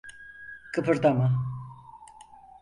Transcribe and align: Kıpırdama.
Kıpırdama. 0.73 1.31